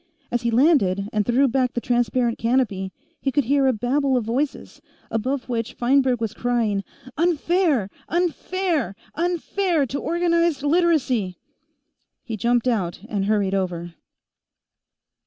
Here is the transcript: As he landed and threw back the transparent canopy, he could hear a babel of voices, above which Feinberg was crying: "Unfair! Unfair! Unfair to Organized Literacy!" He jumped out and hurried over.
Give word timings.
As 0.31 0.41
he 0.41 0.49
landed 0.49 1.07
and 1.13 1.23
threw 1.27 1.47
back 1.47 1.73
the 1.73 1.79
transparent 1.79 2.39
canopy, 2.39 2.91
he 3.21 3.31
could 3.31 3.43
hear 3.43 3.67
a 3.67 3.71
babel 3.71 4.17
of 4.17 4.23
voices, 4.25 4.81
above 5.11 5.47
which 5.47 5.73
Feinberg 5.75 6.19
was 6.19 6.33
crying: 6.33 6.83
"Unfair! 7.19 7.87
Unfair! 8.09 8.95
Unfair 9.13 9.85
to 9.85 9.99
Organized 9.99 10.63
Literacy!" 10.63 11.37
He 12.23 12.35
jumped 12.35 12.67
out 12.67 13.01
and 13.09 13.25
hurried 13.25 13.53
over. 13.53 13.93